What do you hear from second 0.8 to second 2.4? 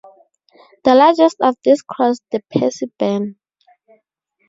The largest of these crossed